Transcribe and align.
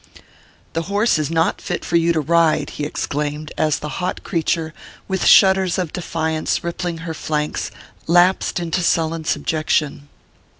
"The 0.73 0.81
horse 0.89 1.19
is 1.19 1.29
not 1.29 1.61
fit 1.61 1.85
for 1.85 1.95
you 1.95 2.11
to 2.11 2.21
ride," 2.21 2.71
he 2.71 2.85
exclaimed, 2.85 3.51
as 3.55 3.77
the 3.77 3.87
hot 4.01 4.23
creature, 4.23 4.73
with 5.07 5.27
shudders 5.27 5.77
of 5.77 5.93
defiance 5.93 6.63
rippling 6.63 6.97
her 7.05 7.13
flanks, 7.13 7.69
lapsed 8.07 8.59
into 8.59 8.81
sullen 8.81 9.25
subjection. 9.25 10.07